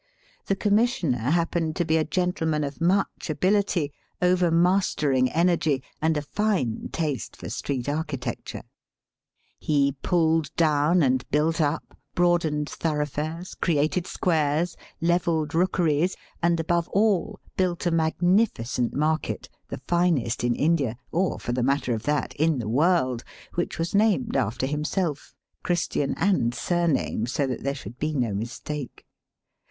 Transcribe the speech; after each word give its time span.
The 0.47 0.55
Commissioner 0.55 1.19
happened 1.19 1.75
to 1.75 1.85
be 1.85 1.95
a 1.95 2.03
gentleman 2.03 2.63
of 2.63 2.81
much 2.81 3.29
ability, 3.29 3.91
overmastering 4.19 5.31
energy, 5.31 5.83
and 6.01 6.17
a 6.17 6.23
fine 6.23 6.89
taste 6.91 7.35
for 7.35 7.51
street 7.51 7.87
architecture. 7.87 8.63
He 9.59 9.91
pulled 10.01 10.45
Digitized 10.55 10.57
by 10.57 10.57
VjOOQIC 10.57 10.57
176 10.57 10.57
EAST 10.57 10.57
BY 10.57 10.69
WEST. 10.73 10.97
down 10.97 11.03
and 11.03 11.29
built 11.29 11.61
up, 11.61 11.97
broadened 12.15 12.69
thoroughfares, 12.69 13.53
created 13.61 14.07
squares, 14.07 14.77
levelled 15.01 15.53
rookeries, 15.53 16.15
and, 16.41 16.59
above 16.59 16.87
all, 16.87 17.39
built 17.55 17.85
a 17.85 17.91
magnificent 17.91 18.95
market, 18.95 19.49
the 19.67 19.81
finest 19.87 20.43
in 20.43 20.55
India, 20.55 20.97
or, 21.11 21.39
for 21.39 21.51
the 21.51 21.61
matter 21.61 21.93
of 21.93 22.01
that, 22.01 22.33
in 22.37 22.57
the 22.57 22.67
world, 22.67 23.23
which 23.53 23.77
was 23.77 23.93
named 23.93 24.35
after 24.35 24.65
himseK— 24.65 25.33
Christian 25.63 26.15
and 26.17 26.55
surname, 26.55 27.27
so 27.27 27.45
that 27.45 27.61
there 27.61 27.75
should 27.75 27.99
be 27.99 28.15
no 28.15 28.33
mistake. 28.33 29.05